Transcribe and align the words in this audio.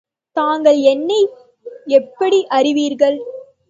தாங்கள் 0.35 0.79
என்னை 0.85 1.19
எப்படி 1.91 2.39
அறிவீர்கள்? 2.49 3.19